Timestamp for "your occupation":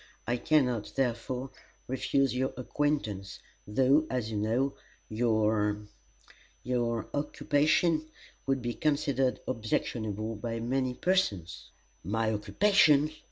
6.63-8.09